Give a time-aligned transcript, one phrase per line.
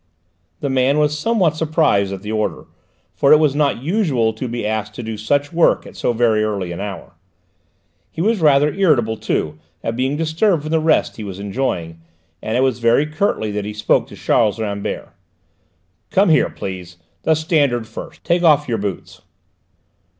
[0.61, 2.65] The man was somewhat surprised at the order,
[3.13, 6.43] for it was not usual to be asked to do such work at so very
[6.43, 7.13] early an hour.
[8.09, 12.01] He was rather irritable too at being disturbed from the rest he was enjoying,
[12.41, 15.09] and it was very curtly that he spoke to Charles Rambert.
[16.09, 19.21] "Come here, please: the standard first: take off your boots."